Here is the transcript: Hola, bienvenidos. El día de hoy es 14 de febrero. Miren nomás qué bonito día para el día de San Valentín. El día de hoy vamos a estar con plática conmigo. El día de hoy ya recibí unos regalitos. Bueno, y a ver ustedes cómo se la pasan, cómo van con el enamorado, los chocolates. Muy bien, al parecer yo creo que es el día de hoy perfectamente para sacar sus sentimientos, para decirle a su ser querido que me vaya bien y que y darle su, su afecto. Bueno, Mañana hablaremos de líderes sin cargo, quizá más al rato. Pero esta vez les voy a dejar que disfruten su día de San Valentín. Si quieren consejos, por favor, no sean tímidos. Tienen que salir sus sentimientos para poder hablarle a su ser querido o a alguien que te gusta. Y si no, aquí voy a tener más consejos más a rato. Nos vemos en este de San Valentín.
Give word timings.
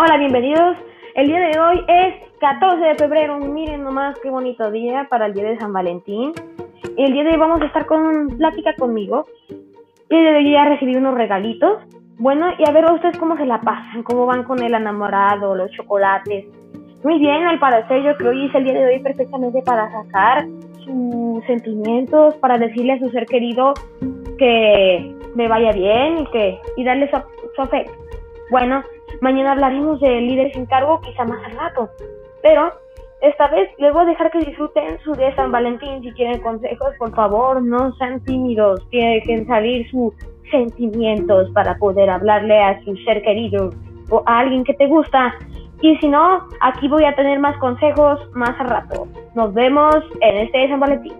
Hola, 0.00 0.16
bienvenidos. 0.16 0.76
El 1.16 1.26
día 1.26 1.40
de 1.40 1.58
hoy 1.58 1.84
es 1.88 2.14
14 2.38 2.84
de 2.84 2.94
febrero. 2.94 3.36
Miren 3.40 3.82
nomás 3.82 4.16
qué 4.20 4.30
bonito 4.30 4.70
día 4.70 5.08
para 5.10 5.26
el 5.26 5.34
día 5.34 5.42
de 5.42 5.58
San 5.58 5.72
Valentín. 5.72 6.32
El 6.96 7.12
día 7.12 7.24
de 7.24 7.30
hoy 7.30 7.36
vamos 7.36 7.60
a 7.60 7.64
estar 7.64 7.84
con 7.84 8.28
plática 8.38 8.76
conmigo. 8.78 9.26
El 10.08 10.20
día 10.20 10.30
de 10.30 10.36
hoy 10.36 10.52
ya 10.52 10.66
recibí 10.66 10.94
unos 10.94 11.16
regalitos. 11.16 11.82
Bueno, 12.16 12.46
y 12.58 12.68
a 12.68 12.72
ver 12.72 12.84
ustedes 12.92 13.18
cómo 13.18 13.36
se 13.38 13.44
la 13.44 13.60
pasan, 13.60 14.04
cómo 14.04 14.24
van 14.24 14.44
con 14.44 14.62
el 14.62 14.72
enamorado, 14.72 15.56
los 15.56 15.68
chocolates. 15.72 16.46
Muy 17.02 17.18
bien, 17.18 17.48
al 17.48 17.58
parecer 17.58 18.04
yo 18.04 18.16
creo 18.18 18.30
que 18.30 18.46
es 18.46 18.54
el 18.54 18.64
día 18.66 18.74
de 18.74 18.86
hoy 18.86 19.00
perfectamente 19.00 19.62
para 19.62 19.90
sacar 19.90 20.46
sus 20.84 21.44
sentimientos, 21.46 22.36
para 22.36 22.56
decirle 22.56 22.92
a 22.92 22.98
su 23.00 23.10
ser 23.10 23.26
querido 23.26 23.74
que 24.38 25.12
me 25.34 25.48
vaya 25.48 25.72
bien 25.72 26.20
y 26.20 26.26
que 26.26 26.56
y 26.76 26.84
darle 26.84 27.10
su, 27.10 27.16
su 27.56 27.62
afecto. 27.62 27.92
Bueno, 28.52 28.84
Mañana 29.20 29.52
hablaremos 29.52 30.00
de 30.00 30.20
líderes 30.20 30.52
sin 30.52 30.66
cargo, 30.66 31.00
quizá 31.00 31.24
más 31.24 31.42
al 31.44 31.56
rato. 31.56 31.88
Pero 32.42 32.72
esta 33.20 33.48
vez 33.48 33.68
les 33.78 33.92
voy 33.92 34.02
a 34.02 34.06
dejar 34.06 34.30
que 34.30 34.38
disfruten 34.38 34.98
su 35.00 35.12
día 35.14 35.30
de 35.30 35.34
San 35.34 35.50
Valentín. 35.50 36.02
Si 36.02 36.12
quieren 36.12 36.40
consejos, 36.40 36.90
por 36.98 37.12
favor, 37.14 37.60
no 37.62 37.92
sean 37.96 38.20
tímidos. 38.24 38.80
Tienen 38.90 39.22
que 39.22 39.44
salir 39.46 39.90
sus 39.90 40.14
sentimientos 40.50 41.50
para 41.50 41.76
poder 41.78 42.10
hablarle 42.10 42.62
a 42.62 42.82
su 42.84 42.96
ser 42.98 43.22
querido 43.22 43.70
o 44.10 44.22
a 44.26 44.40
alguien 44.40 44.64
que 44.64 44.74
te 44.74 44.86
gusta. 44.86 45.34
Y 45.80 45.96
si 45.98 46.08
no, 46.08 46.46
aquí 46.60 46.88
voy 46.88 47.04
a 47.04 47.14
tener 47.14 47.38
más 47.40 47.56
consejos 47.58 48.20
más 48.34 48.58
a 48.60 48.64
rato. 48.64 49.08
Nos 49.34 49.52
vemos 49.52 49.96
en 50.20 50.38
este 50.38 50.58
de 50.58 50.68
San 50.68 50.80
Valentín. 50.80 51.14